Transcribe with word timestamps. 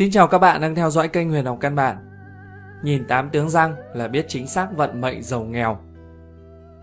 Xin 0.00 0.10
chào 0.10 0.26
các 0.26 0.38
bạn 0.38 0.60
đang 0.60 0.74
theo 0.74 0.90
dõi 0.90 1.08
kênh 1.08 1.30
Huyền 1.30 1.44
học 1.44 1.58
căn 1.60 1.74
bản. 1.74 1.96
Nhìn 2.82 3.06
tám 3.06 3.30
tướng 3.30 3.50
răng 3.50 3.74
là 3.94 4.08
biết 4.08 4.24
chính 4.28 4.46
xác 4.46 4.68
vận 4.76 5.00
mệnh 5.00 5.22
giàu 5.22 5.42
nghèo. 5.42 5.78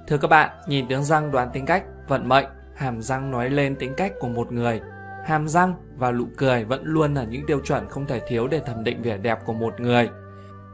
Thưa 0.08 0.18
các 0.18 0.28
bạn, 0.28 0.50
nhìn 0.68 0.88
tướng 0.88 1.04
răng 1.04 1.32
đoán 1.32 1.50
tính 1.54 1.66
cách, 1.66 1.84
vận 2.08 2.30
mệnh, 2.30 2.46
hàm 2.76 3.02
răng 3.02 3.32
nói 3.32 3.50
lên 3.50 3.76
tính 3.76 3.94
cách 3.98 4.14
của 4.20 4.28
một 4.28 4.52
người. 4.52 4.82
Hàm 5.26 5.48
răng 5.48 5.74
và 5.96 6.12
nụ 6.12 6.26
cười 6.38 6.64
vẫn 6.64 6.82
luôn 6.84 7.14
là 7.14 7.24
những 7.24 7.46
tiêu 7.48 7.60
chuẩn 7.64 7.90
không 7.90 8.06
thể 8.06 8.22
thiếu 8.28 8.48
để 8.48 8.60
thẩm 8.60 8.84
định 8.84 9.02
vẻ 9.02 9.18
đẹp 9.18 9.40
của 9.46 9.54
một 9.54 9.80
người. 9.80 10.10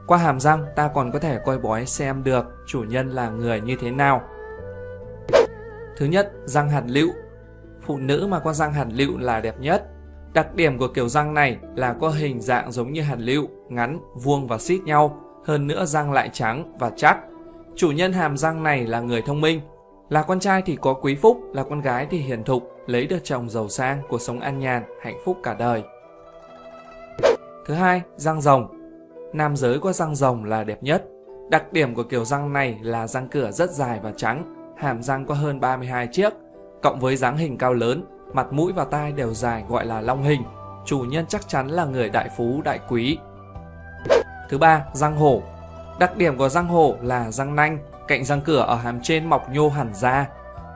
Qua 0.07 0.17
hàm 0.17 0.39
răng, 0.39 0.65
ta 0.75 0.87
còn 0.93 1.11
có 1.11 1.19
thể 1.19 1.39
coi 1.45 1.59
bói 1.59 1.85
xem 1.85 2.23
được 2.23 2.45
chủ 2.67 2.83
nhân 2.83 3.09
là 3.09 3.29
người 3.29 3.61
như 3.61 3.75
thế 3.81 3.91
nào. 3.91 4.21
Thứ 5.97 6.05
nhất, 6.05 6.31
răng 6.45 6.69
hạt 6.69 6.83
lựu. 6.87 7.09
Phụ 7.81 7.97
nữ 7.97 8.27
mà 8.29 8.39
có 8.39 8.53
răng 8.53 8.73
hạt 8.73 8.87
lựu 8.91 9.17
là 9.17 9.41
đẹp 9.41 9.59
nhất 9.59 9.92
Đặc 10.33 10.55
điểm 10.55 10.77
của 10.77 10.87
kiểu 10.87 11.09
răng 11.09 11.33
này 11.33 11.57
là 11.75 11.93
có 11.93 12.09
hình 12.09 12.41
dạng 12.41 12.71
giống 12.71 12.93
như 12.93 13.01
hạt 13.01 13.15
lựu, 13.19 13.47
ngắn, 13.69 13.99
vuông 14.15 14.47
và 14.47 14.57
xít 14.57 14.81
nhau, 14.85 15.17
hơn 15.45 15.67
nữa 15.67 15.85
răng 15.85 16.11
lại 16.11 16.29
trắng 16.33 16.73
và 16.79 16.91
chắc. 16.95 17.17
Chủ 17.75 17.91
nhân 17.91 18.13
hàm 18.13 18.37
răng 18.37 18.63
này 18.63 18.85
là 18.85 18.99
người 18.99 19.21
thông 19.21 19.41
minh. 19.41 19.61
Là 20.09 20.23
con 20.23 20.39
trai 20.39 20.61
thì 20.61 20.77
có 20.81 20.93
quý 20.93 21.15
phúc, 21.15 21.41
là 21.53 21.63
con 21.63 21.81
gái 21.81 22.07
thì 22.09 22.17
hiền 22.17 22.43
thục, 22.43 22.63
lấy 22.87 23.07
được 23.07 23.17
chồng 23.23 23.49
giàu 23.49 23.69
sang, 23.69 24.01
cuộc 24.09 24.21
sống 24.21 24.39
an 24.39 24.59
nhàn, 24.59 24.83
hạnh 25.01 25.17
phúc 25.25 25.37
cả 25.43 25.53
đời. 25.53 25.83
Thứ 27.65 27.73
hai, 27.73 28.01
răng 28.15 28.41
rồng. 28.41 28.67
Nam 29.33 29.55
giới 29.55 29.79
có 29.79 29.93
răng 29.93 30.15
rồng 30.15 30.45
là 30.45 30.63
đẹp 30.63 30.83
nhất. 30.83 31.05
Đặc 31.49 31.73
điểm 31.73 31.95
của 31.95 32.03
kiểu 32.03 32.25
răng 32.25 32.53
này 32.53 32.79
là 32.81 33.07
răng 33.07 33.27
cửa 33.27 33.51
rất 33.51 33.71
dài 33.71 33.99
và 34.03 34.11
trắng, 34.17 34.55
hàm 34.77 35.03
răng 35.03 35.25
có 35.25 35.33
hơn 35.35 35.59
32 35.59 36.07
chiếc, 36.07 36.33
cộng 36.81 36.99
với 36.99 37.15
dáng 37.15 37.37
hình 37.37 37.57
cao 37.57 37.73
lớn, 37.73 38.03
mặt 38.33 38.53
mũi 38.53 38.73
và 38.73 38.85
tai 38.85 39.11
đều 39.11 39.33
dài 39.33 39.63
gọi 39.69 39.85
là 39.85 40.01
long 40.01 40.23
hình. 40.23 40.43
Chủ 40.85 40.99
nhân 40.99 41.25
chắc 41.27 41.47
chắn 41.47 41.67
là 41.67 41.85
người 41.85 42.09
đại 42.09 42.29
phú 42.37 42.61
đại 42.63 42.79
quý. 42.89 43.17
Thứ 44.49 44.57
ba, 44.57 44.85
răng 44.93 45.17
hổ. 45.17 45.41
Đặc 45.99 46.17
điểm 46.17 46.37
của 46.37 46.49
răng 46.49 46.67
hổ 46.67 46.95
là 47.01 47.31
răng 47.31 47.55
nanh, 47.55 47.77
cạnh 48.07 48.25
răng 48.25 48.41
cửa 48.41 48.59
ở 48.59 48.75
hàm 48.75 48.99
trên 49.01 49.25
mọc 49.25 49.49
nhô 49.49 49.69
hẳn 49.69 49.93
ra. 49.93 50.27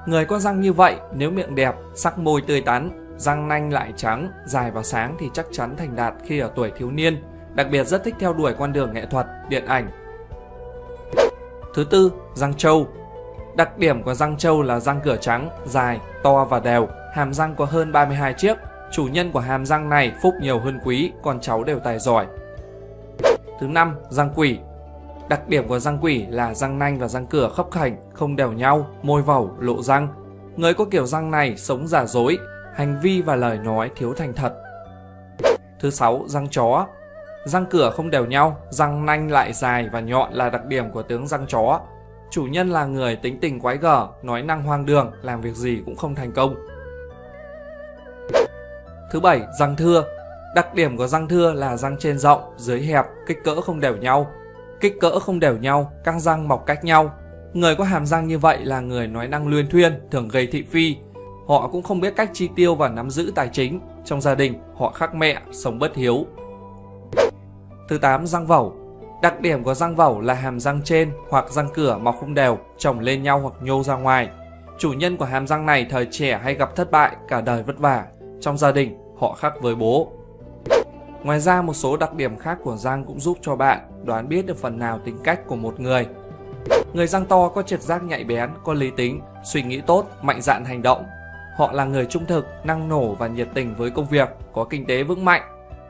Người 0.06 0.26
có 0.26 0.40
răng 0.40 0.62
như 0.62 0.74
vậy, 0.74 0.96
nếu 1.14 1.32
miệng 1.32 1.56
đẹp, 1.56 1.76
sắc 1.96 2.18
môi 2.18 2.42
tươi 2.42 2.62
tắn, 2.62 3.14
răng 3.18 3.48
nanh 3.48 3.74
lại 3.74 3.94
trắng, 3.96 4.32
dài 4.46 4.72
và 4.72 4.84
sáng 4.84 5.16
thì 5.20 5.30
chắc 5.34 5.46
chắn 5.52 5.76
thành 5.78 5.96
đạt 5.96 6.14
khi 6.26 6.40
ở 6.40 6.52
tuổi 6.56 6.72
thiếu 6.78 6.92
niên, 6.92 7.24
đặc 7.54 7.68
biệt 7.72 7.84
rất 7.84 8.04
thích 8.04 8.16
theo 8.20 8.34
đuổi 8.34 8.54
con 8.60 8.74
đường 8.74 8.94
nghệ 8.94 9.06
thuật, 9.06 9.28
điện 9.50 9.66
ảnh. 9.66 9.90
Thứ 11.74 11.84
tư, 11.84 12.12
răng 12.36 12.54
trâu. 12.54 12.88
Đặc 13.58 13.78
điểm 13.78 14.04
của 14.04 14.14
răng 14.14 14.38
trâu 14.38 14.62
là 14.62 14.80
răng 14.80 15.00
cửa 15.04 15.18
trắng, 15.22 15.50
dài, 15.66 16.00
to 16.24 16.46
và 16.46 16.60
đều, 16.60 16.88
hàm 17.14 17.34
răng 17.34 17.56
có 17.56 17.66
hơn 17.66 17.92
32 17.92 18.34
chiếc. 18.34 18.58
Chủ 18.92 19.04
nhân 19.04 19.32
của 19.32 19.40
hàm 19.40 19.66
răng 19.66 19.90
này 19.90 20.14
phúc 20.22 20.34
nhiều 20.42 20.60
hơn 20.60 20.80
quý, 20.86 21.12
con 21.24 21.40
cháu 21.40 21.64
đều 21.64 21.80
tài 21.80 22.00
giỏi. 22.00 22.26
Thứ 23.60 23.68
năm, 23.68 23.96
răng 24.10 24.32
quỷ. 24.36 24.60
Đặc 25.30 25.48
điểm 25.48 25.68
của 25.68 25.80
răng 25.80 25.98
quỷ 26.02 26.26
là 26.30 26.54
răng 26.54 26.80
nanh 26.80 27.00
và 27.00 27.08
răng 27.08 27.26
cửa 27.26 27.50
khớp 27.50 27.72
khảnh, 27.72 27.98
không 28.14 28.36
đều 28.36 28.52
nhau, 28.52 28.88
môi 29.04 29.22
vẩu, 29.22 29.52
lộ 29.60 29.82
răng. 29.82 30.08
Người 30.56 30.74
có 30.74 30.86
kiểu 30.86 31.06
răng 31.06 31.32
này 31.32 31.58
sống 31.58 31.88
giả 31.88 32.06
dối, 32.06 32.38
hành 32.74 33.00
vi 33.02 33.22
và 33.22 33.36
lời 33.36 33.58
nói 33.58 33.92
thiếu 33.96 34.14
thành 34.14 34.34
thật. 34.34 34.54
Thứ 35.80 35.90
sáu, 35.90 36.24
răng 36.28 36.48
chó. 36.52 36.88
Răng 37.46 37.66
cửa 37.66 37.92
không 37.96 38.10
đều 38.10 38.26
nhau, 38.26 38.58
răng 38.70 39.06
nanh 39.06 39.32
lại 39.32 39.54
dài 39.54 39.90
và 39.92 40.00
nhọn 40.00 40.34
là 40.34 40.50
đặc 40.50 40.66
điểm 40.66 40.92
của 40.92 41.04
tướng 41.04 41.28
răng 41.28 41.46
chó. 41.48 41.80
Chủ 42.30 42.44
nhân 42.44 42.70
là 42.70 42.86
người 42.86 43.16
tính 43.16 43.40
tình 43.40 43.60
quái 43.60 43.78
gở, 43.78 44.08
nói 44.24 44.42
năng 44.42 44.64
hoang 44.64 44.86
đường, 44.86 45.12
làm 45.22 45.42
việc 45.42 45.56
gì 45.56 45.82
cũng 45.86 45.96
không 45.96 46.16
thành 46.16 46.32
công. 46.32 46.56
Thứ 49.12 49.20
bảy, 49.20 49.42
răng 49.60 49.76
thưa. 49.76 50.04
Đặc 50.56 50.74
điểm 50.74 50.98
của 50.98 51.08
răng 51.08 51.28
thưa 51.28 51.54
là 51.54 51.78
răng 51.78 51.96
trên 52.00 52.20
rộng, 52.20 52.42
dưới 52.58 52.82
hẹp, 52.82 53.06
kích 53.28 53.38
cỡ 53.44 53.62
không 53.62 53.80
đều 53.80 53.96
nhau. 53.96 54.32
Kích 54.80 55.00
cỡ 55.00 55.20
không 55.20 55.40
đều 55.40 55.58
nhau, 55.58 55.92
các 56.04 56.20
răng 56.20 56.48
mọc 56.48 56.66
cách 56.66 56.84
nhau. 56.84 57.12
Người 57.54 57.76
có 57.76 57.84
hàm 57.84 58.06
răng 58.06 58.28
như 58.28 58.38
vậy 58.38 58.66
là 58.66 58.80
người 58.80 59.08
nói 59.08 59.28
năng 59.28 59.48
luyên 59.48 59.70
thuyên, 59.70 60.08
thường 60.12 60.28
gây 60.28 60.48
thị 60.48 60.64
phi. 60.72 60.96
Họ 61.48 61.68
cũng 61.72 61.84
không 61.84 62.00
biết 62.00 62.16
cách 62.16 62.30
chi 62.34 62.50
tiêu 62.56 62.76
và 62.76 62.90
nắm 62.90 63.10
giữ 63.10 63.32
tài 63.36 63.50
chính. 63.54 63.80
Trong 64.06 64.22
gia 64.22 64.36
đình, 64.36 64.54
họ 64.78 64.92
khắc 64.92 65.16
mẹ, 65.16 65.42
sống 65.52 65.80
bất 65.80 65.96
hiếu. 65.96 66.26
Thứ 67.90 67.98
8. 67.98 68.28
Răng 68.28 68.48
vẩu 68.48 68.87
Đặc 69.22 69.42
điểm 69.42 69.64
của 69.64 69.74
răng 69.74 69.96
vẩu 69.96 70.22
là 70.22 70.34
hàm 70.34 70.60
răng 70.60 70.82
trên 70.84 71.12
hoặc 71.30 71.50
răng 71.50 71.70
cửa 71.74 71.98
mọc 71.98 72.16
không 72.20 72.34
đều, 72.34 72.58
chồng 72.78 73.00
lên 73.00 73.24
nhau 73.24 73.40
hoặc 73.40 73.54
nhô 73.62 73.84
ra 73.84 73.96
ngoài. 73.96 74.30
Chủ 74.78 74.94
nhân 74.94 75.18
của 75.18 75.26
hàm 75.26 75.48
răng 75.48 75.66
này 75.66 75.86
thời 75.90 76.08
trẻ 76.12 76.40
hay 76.44 76.54
gặp 76.54 76.76
thất 76.76 76.92
bại, 76.92 77.16
cả 77.28 77.42
đời 77.42 77.64
vất 77.64 77.80
vả, 77.80 78.06
trong 78.42 78.58
gia 78.58 78.72
đình, 78.72 78.98
họ 79.20 79.34
khác 79.34 79.54
với 79.62 79.76
bố. 79.76 80.12
Ngoài 81.24 81.40
ra 81.40 81.62
một 81.62 81.74
số 81.74 81.98
đặc 81.98 82.14
điểm 82.14 82.38
khác 82.38 82.58
của 82.64 82.78
răng 82.78 83.04
cũng 83.06 83.20
giúp 83.20 83.38
cho 83.42 83.56
bạn 83.56 83.80
đoán 84.04 84.30
biết 84.30 84.46
được 84.46 84.58
phần 84.58 84.80
nào 84.80 85.00
tính 85.06 85.18
cách 85.24 85.40
của 85.48 85.56
một 85.56 85.80
người. 85.80 86.08
Người 86.94 87.08
răng 87.08 87.26
to 87.26 87.50
có 87.50 87.62
trực 87.62 87.82
giác 87.82 88.04
nhạy 88.04 88.24
bén, 88.24 88.50
có 88.64 88.74
lý 88.74 88.92
tính, 88.92 89.22
suy 89.44 89.62
nghĩ 89.62 89.82
tốt, 89.82 90.06
mạnh 90.22 90.42
dạn 90.42 90.66
hành 90.66 90.82
động. 90.82 91.06
Họ 91.58 91.72
là 91.72 91.86
người 91.86 92.06
trung 92.06 92.26
thực, 92.26 92.48
năng 92.64 92.90
nổ 92.90 93.14
và 93.14 93.28
nhiệt 93.28 93.48
tình 93.54 93.76
với 93.76 93.90
công 93.90 94.08
việc, 94.08 94.30
có 94.54 94.64
kinh 94.64 94.86
tế 94.86 95.04
vững 95.04 95.26
mạnh. 95.26 95.42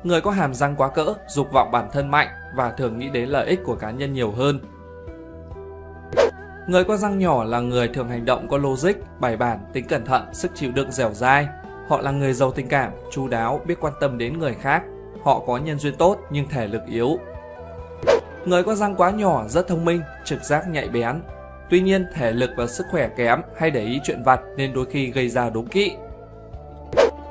Người 0.08 0.22
có 0.22 0.32
hàm 0.32 0.54
răng 0.54 0.76
quá 0.76 0.90
cỡ, 0.90 1.14
dục 1.28 1.52
vọng 1.52 1.72
bản 1.72 1.90
thân 1.92 2.12
mạnh 2.12 2.28
và 2.56 2.72
thường 2.72 2.98
nghĩ 2.98 3.10
đến 3.10 3.30
lợi 3.30 3.48
ích 3.48 3.60
của 3.66 3.76
cá 3.76 3.92
nhân 3.92 4.14
nhiều 4.14 4.32
hơn. 4.32 4.60
Người 6.68 6.84
có 6.84 6.98
răng 6.98 7.20
nhỏ 7.20 7.44
là 7.44 7.60
người 7.60 7.88
thường 7.88 8.10
hành 8.10 8.26
động 8.26 8.48
có 8.48 8.58
logic, 8.58 8.94
bài 9.20 9.38
bản, 9.38 9.60
tính 9.74 9.86
cẩn 9.88 10.06
thận, 10.06 10.34
sức 10.34 10.52
chịu 10.56 10.72
đựng 10.72 10.92
dẻo 10.92 11.14
dai, 11.14 11.48
Họ 11.88 12.02
là 12.02 12.12
người 12.12 12.34
giàu 12.34 12.52
tình 12.52 12.68
cảm, 12.68 12.92
chu 13.12 13.28
đáo, 13.28 13.62
biết 13.66 13.76
quan 13.82 13.94
tâm 14.00 14.18
đến 14.18 14.40
người 14.40 14.54
khác. 14.54 14.84
Họ 15.24 15.44
có 15.48 15.58
nhân 15.58 15.80
duyên 15.80 15.96
tốt 15.96 16.18
nhưng 16.30 16.48
thể 16.48 16.68
lực 16.68 16.82
yếu. 16.86 17.18
Người 18.46 18.64
có 18.64 18.76
răng 18.76 18.96
quá 18.96 19.12
nhỏ 19.12 19.48
rất 19.48 19.68
thông 19.68 19.86
minh, 19.86 20.02
trực 20.26 20.44
giác 20.44 20.70
nhạy 20.70 20.88
bén. 20.88 21.22
Tuy 21.70 21.80
nhiên, 21.80 22.06
thể 22.14 22.32
lực 22.32 22.50
và 22.58 22.68
sức 22.68 22.86
khỏe 22.92 23.10
kém 23.18 23.42
hay 23.58 23.72
để 23.72 23.84
ý 23.84 24.00
chuyện 24.04 24.24
vặt 24.24 24.40
nên 24.58 24.74
đôi 24.74 24.86
khi 24.86 25.12
gây 25.12 25.30
ra 25.30 25.50
đố 25.50 25.64
kỵ. 25.72 25.92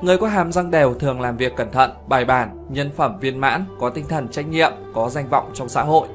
Người 0.01 0.17
có 0.17 0.27
hàm 0.27 0.51
răng 0.51 0.71
đều 0.71 0.93
thường 0.93 1.21
làm 1.21 1.37
việc 1.37 1.55
cẩn 1.55 1.71
thận, 1.71 1.91
bài 2.07 2.25
bản, 2.25 2.65
nhân 2.69 2.91
phẩm 2.95 3.19
viên 3.19 3.39
mãn, 3.39 3.65
có 3.79 3.89
tinh 3.89 4.05
thần 4.09 4.27
trách 4.27 4.47
nhiệm, 4.47 4.71
có 4.93 5.09
danh 5.09 5.29
vọng 5.29 5.51
trong 5.53 5.69
xã 5.69 5.83
hội. 5.83 6.07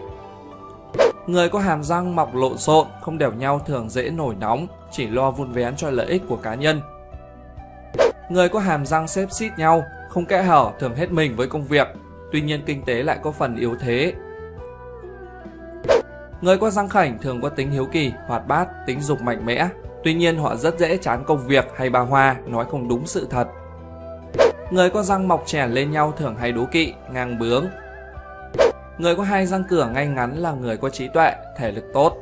Người 1.26 1.48
có 1.48 1.58
hàm 1.58 1.82
răng 1.82 2.16
mọc 2.16 2.34
lộn 2.34 2.58
xộn, 2.58 2.86
không 3.00 3.18
đều 3.18 3.32
nhau 3.32 3.60
thường 3.66 3.90
dễ 3.90 4.10
nổi 4.10 4.34
nóng, 4.40 4.66
chỉ 4.90 5.06
lo 5.06 5.30
vun 5.30 5.52
vén 5.52 5.76
cho 5.76 5.90
lợi 5.90 6.06
ích 6.06 6.22
của 6.28 6.36
cá 6.36 6.54
nhân, 6.54 6.80
Người 8.32 8.48
có 8.48 8.58
hàm 8.58 8.86
răng 8.86 9.08
xếp 9.08 9.26
xít 9.32 9.50
nhau, 9.56 9.84
không 10.08 10.24
kẽ 10.24 10.42
hở 10.42 10.70
thường 10.80 10.94
hết 10.94 11.12
mình 11.12 11.36
với 11.36 11.46
công 11.46 11.64
việc, 11.64 11.88
tuy 12.32 12.40
nhiên 12.40 12.62
kinh 12.66 12.84
tế 12.84 13.02
lại 13.02 13.18
có 13.22 13.30
phần 13.30 13.56
yếu 13.56 13.76
thế. 13.80 14.14
Người 16.40 16.58
có 16.58 16.70
răng 16.70 16.88
khảnh 16.88 17.18
thường 17.18 17.40
có 17.40 17.48
tính 17.48 17.70
hiếu 17.70 17.86
kỳ, 17.92 18.12
hoạt 18.26 18.46
bát, 18.46 18.68
tính 18.86 19.00
dục 19.00 19.22
mạnh 19.22 19.46
mẽ, 19.46 19.68
tuy 20.04 20.14
nhiên 20.14 20.38
họ 20.38 20.56
rất 20.56 20.78
dễ 20.78 20.96
chán 20.96 21.24
công 21.26 21.46
việc 21.46 21.64
hay 21.76 21.90
bà 21.90 22.00
hoa, 22.00 22.36
nói 22.46 22.64
không 22.70 22.88
đúng 22.88 23.06
sự 23.06 23.26
thật. 23.30 23.48
Người 24.72 24.90
có 24.90 25.02
răng 25.02 25.28
mọc 25.28 25.42
chèn 25.46 25.70
lên 25.70 25.90
nhau 25.90 26.12
thường 26.16 26.36
hay 26.36 26.52
đố 26.52 26.64
kỵ, 26.64 26.94
ngang 27.12 27.38
bướng. 27.38 27.66
Người 28.98 29.16
có 29.16 29.22
hai 29.22 29.46
răng 29.46 29.64
cửa 29.68 29.90
ngay 29.94 30.06
ngắn 30.06 30.36
là 30.36 30.52
người 30.52 30.76
có 30.76 30.88
trí 30.90 31.08
tuệ, 31.08 31.32
thể 31.56 31.72
lực 31.72 31.84
tốt. 31.94 32.16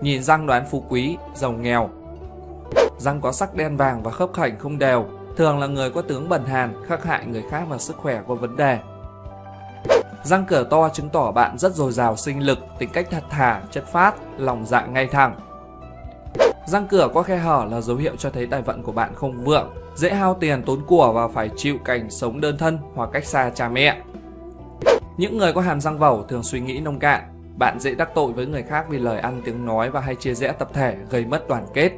Nhìn 0.00 0.22
răng 0.22 0.46
đoán 0.46 0.66
phú 0.70 0.84
quý, 0.88 1.16
giàu 1.34 1.52
nghèo, 1.52 1.90
Răng 2.98 3.20
có 3.20 3.32
sắc 3.32 3.54
đen 3.54 3.76
vàng 3.76 4.02
và 4.02 4.10
khớp 4.10 4.30
khảnh 4.34 4.58
không 4.58 4.78
đều, 4.78 5.06
thường 5.36 5.58
là 5.58 5.66
người 5.66 5.90
có 5.90 6.02
tướng 6.02 6.28
bẩn 6.28 6.44
hàn, 6.44 6.74
khắc 6.86 7.04
hại 7.04 7.26
người 7.26 7.44
khác 7.50 7.62
và 7.68 7.78
sức 7.78 7.96
khỏe 7.96 8.20
có 8.28 8.34
vấn 8.34 8.56
đề. 8.56 8.78
Răng 10.24 10.44
cửa 10.48 10.66
to 10.70 10.88
chứng 10.88 11.08
tỏ 11.08 11.32
bạn 11.32 11.58
rất 11.58 11.74
dồi 11.74 11.92
dào 11.92 12.16
sinh 12.16 12.40
lực, 12.40 12.58
tính 12.78 12.88
cách 12.92 13.06
thật 13.10 13.22
thà, 13.30 13.62
chất 13.70 13.84
phát, 13.92 14.14
lòng 14.38 14.66
dạ 14.66 14.86
ngay 14.86 15.06
thẳng. 15.06 15.36
Răng 16.66 16.86
cửa 16.86 17.08
có 17.14 17.22
khe 17.22 17.36
hở 17.36 17.66
là 17.70 17.80
dấu 17.80 17.96
hiệu 17.96 18.12
cho 18.18 18.30
thấy 18.30 18.46
tài 18.46 18.62
vận 18.62 18.82
của 18.82 18.92
bạn 18.92 19.14
không 19.14 19.44
vượng, 19.44 19.74
dễ 19.94 20.14
hao 20.14 20.34
tiền 20.34 20.62
tốn 20.62 20.80
của 20.86 21.12
và 21.12 21.28
phải 21.28 21.50
chịu 21.56 21.76
cảnh 21.84 22.10
sống 22.10 22.40
đơn 22.40 22.58
thân 22.58 22.78
hoặc 22.94 23.10
cách 23.12 23.24
xa 23.24 23.50
cha 23.54 23.68
mẹ. 23.68 24.00
Những 25.16 25.38
người 25.38 25.52
có 25.52 25.60
hàm 25.60 25.80
răng 25.80 25.98
vẩu 25.98 26.22
thường 26.22 26.42
suy 26.42 26.60
nghĩ 26.60 26.80
nông 26.80 26.98
cạn, 26.98 27.22
bạn 27.58 27.80
dễ 27.80 27.94
đắc 27.94 28.10
tội 28.14 28.32
với 28.32 28.46
người 28.46 28.62
khác 28.62 28.86
vì 28.88 28.98
lời 28.98 29.18
ăn 29.18 29.42
tiếng 29.44 29.66
nói 29.66 29.90
và 29.90 30.00
hay 30.00 30.14
chia 30.14 30.34
rẽ 30.34 30.52
tập 30.52 30.68
thể 30.72 30.96
gây 31.10 31.24
mất 31.24 31.48
đoàn 31.48 31.66
kết. 31.74 31.92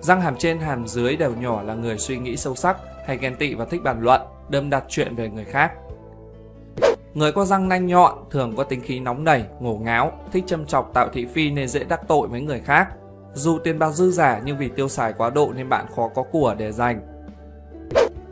Răng 0.00 0.20
hàm 0.20 0.36
trên 0.36 0.58
hàm 0.58 0.86
dưới 0.86 1.16
đều 1.16 1.34
nhỏ 1.34 1.62
là 1.62 1.74
người 1.74 1.98
suy 1.98 2.18
nghĩ 2.18 2.36
sâu 2.36 2.54
sắc, 2.54 2.76
hay 3.06 3.16
ghen 3.16 3.36
tị 3.36 3.54
và 3.54 3.64
thích 3.64 3.82
bàn 3.84 4.00
luận, 4.00 4.20
đâm 4.48 4.70
đặt 4.70 4.84
chuyện 4.88 5.14
về 5.14 5.28
người 5.28 5.44
khác. 5.44 5.72
Người 7.14 7.32
có 7.32 7.44
răng 7.44 7.68
nanh 7.68 7.86
nhọn 7.86 8.18
thường 8.30 8.56
có 8.56 8.64
tính 8.64 8.80
khí 8.80 9.00
nóng 9.00 9.24
nảy, 9.24 9.44
ngổ 9.60 9.74
ngáo, 9.74 10.12
thích 10.32 10.44
châm 10.46 10.66
chọc 10.66 10.90
tạo 10.94 11.08
thị 11.12 11.26
phi 11.34 11.50
nên 11.50 11.68
dễ 11.68 11.84
đắc 11.84 12.00
tội 12.08 12.28
với 12.28 12.40
người 12.40 12.60
khác. 12.60 12.88
Dù 13.34 13.58
tiền 13.58 13.78
bạc 13.78 13.90
dư 13.90 14.10
giả 14.10 14.40
nhưng 14.44 14.58
vì 14.58 14.68
tiêu 14.68 14.88
xài 14.88 15.12
quá 15.12 15.30
độ 15.30 15.52
nên 15.56 15.68
bạn 15.68 15.86
khó 15.96 16.08
có 16.14 16.22
của 16.22 16.54
để 16.58 16.72
dành. 16.72 17.00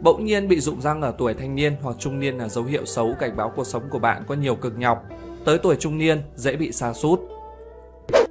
Bỗng 0.02 0.24
nhiên 0.24 0.48
bị 0.48 0.60
rụng 0.60 0.80
răng 0.80 1.02
ở 1.02 1.14
tuổi 1.18 1.34
thanh 1.34 1.54
niên 1.54 1.76
hoặc 1.82 1.96
trung 1.98 2.20
niên 2.20 2.38
là 2.38 2.48
dấu 2.48 2.64
hiệu 2.64 2.84
xấu 2.84 3.14
cảnh 3.18 3.36
báo 3.36 3.52
cuộc 3.56 3.66
sống 3.66 3.82
của 3.90 3.98
bạn 3.98 4.22
có 4.28 4.34
nhiều 4.34 4.56
cực 4.56 4.78
nhọc. 4.78 5.04
Tới 5.44 5.58
tuổi 5.58 5.76
trung 5.76 5.98
niên 5.98 6.22
dễ 6.34 6.56
bị 6.56 6.72
sa 6.72 6.92
sút. 6.92 7.20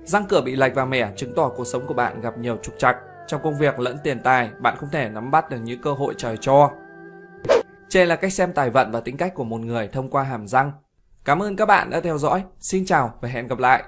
Răng 0.05 0.25
cửa 0.29 0.41
bị 0.41 0.55
lệch 0.55 0.75
và 0.75 0.85
mẻ 0.85 1.11
chứng 1.15 1.33
tỏ 1.35 1.49
cuộc 1.49 1.65
sống 1.65 1.87
của 1.87 1.93
bạn 1.93 2.21
gặp 2.21 2.37
nhiều 2.37 2.57
trục 2.61 2.79
trặc. 2.79 2.97
Trong 3.27 3.41
công 3.43 3.57
việc 3.57 3.79
lẫn 3.79 3.97
tiền 4.03 4.19
tài, 4.23 4.49
bạn 4.59 4.77
không 4.77 4.89
thể 4.91 5.09
nắm 5.09 5.31
bắt 5.31 5.49
được 5.49 5.57
những 5.63 5.81
cơ 5.81 5.93
hội 5.93 6.13
trời 6.17 6.37
cho. 6.41 6.71
Trên 7.89 8.07
là 8.07 8.15
cách 8.15 8.33
xem 8.33 8.53
tài 8.53 8.69
vận 8.69 8.91
và 8.91 8.99
tính 8.99 9.17
cách 9.17 9.33
của 9.35 9.43
một 9.43 9.61
người 9.61 9.87
thông 9.87 10.09
qua 10.09 10.23
hàm 10.23 10.47
răng. 10.47 10.71
Cảm 11.25 11.43
ơn 11.43 11.55
các 11.55 11.65
bạn 11.65 11.89
đã 11.89 11.99
theo 11.99 12.17
dõi. 12.17 12.43
Xin 12.59 12.85
chào 12.85 13.13
và 13.21 13.29
hẹn 13.29 13.47
gặp 13.47 13.59
lại. 13.59 13.83